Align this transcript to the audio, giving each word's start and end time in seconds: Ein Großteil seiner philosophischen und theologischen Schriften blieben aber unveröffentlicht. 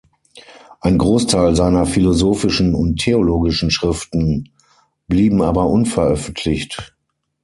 Ein 0.79 0.97
Großteil 0.97 1.55
seiner 1.55 1.85
philosophischen 1.85 2.73
und 2.73 2.99
theologischen 2.99 3.69
Schriften 3.69 4.49
blieben 5.07 5.43
aber 5.43 5.67
unveröffentlicht. 5.67 6.95